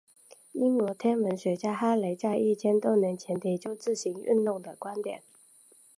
[0.53, 5.21] 英国天文学家哈雷在一千年后提出自行运动的观点。